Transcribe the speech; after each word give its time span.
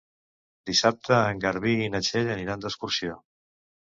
Dissabte 0.69 1.11
en 1.25 1.43
Garbí 1.43 1.73
i 1.87 1.89
na 1.97 2.01
Txell 2.07 2.31
aniran 2.37 2.65
d'excursió. 2.65 3.19